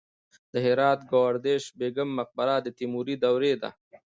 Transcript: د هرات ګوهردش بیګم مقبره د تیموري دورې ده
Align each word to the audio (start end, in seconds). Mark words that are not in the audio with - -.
د 0.51 0.53
هرات 0.65 0.99
ګوهردش 1.11 1.63
بیګم 1.79 2.09
مقبره 2.19 2.55
د 2.65 2.67
تیموري 2.77 3.15
دورې 3.23 3.53
ده 3.61 3.69